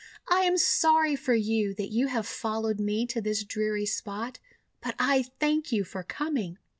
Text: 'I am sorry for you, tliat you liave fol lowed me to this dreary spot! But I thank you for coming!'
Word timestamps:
'I 0.29 0.39
am 0.45 0.57
sorry 0.57 1.15
for 1.15 1.35
you, 1.35 1.75
tliat 1.75 1.91
you 1.91 2.07
liave 2.07 2.25
fol 2.25 2.63
lowed 2.63 2.79
me 2.79 3.05
to 3.05 3.21
this 3.21 3.43
dreary 3.43 3.85
spot! 3.85 4.39
But 4.81 4.95
I 4.97 5.21
thank 5.39 5.71
you 5.71 5.83
for 5.83 6.01
coming!' 6.01 6.57